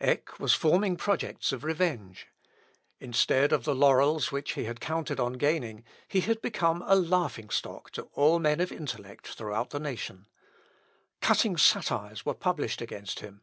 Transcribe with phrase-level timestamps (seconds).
[0.00, 2.28] Eck was forming projects of revenge.
[2.98, 7.50] Instead of the laurels which he had counted on gaining, he had become a laughing
[7.50, 10.26] stock to all men of intellect throughout the nation.
[11.20, 13.42] Cutting satires were published against him.